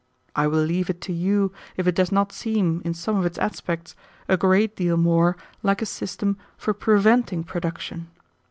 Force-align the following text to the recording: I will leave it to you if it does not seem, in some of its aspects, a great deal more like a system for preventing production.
I 0.35 0.47
will 0.47 0.63
leave 0.63 0.89
it 0.89 0.99
to 1.01 1.13
you 1.13 1.51
if 1.77 1.85
it 1.85 1.93
does 1.93 2.11
not 2.11 2.33
seem, 2.33 2.81
in 2.83 2.95
some 2.95 3.17
of 3.17 3.25
its 3.27 3.37
aspects, 3.37 3.95
a 4.27 4.35
great 4.35 4.75
deal 4.75 4.97
more 4.97 5.37
like 5.61 5.83
a 5.83 5.85
system 5.85 6.39
for 6.57 6.73
preventing 6.73 7.43
production. 7.43 8.07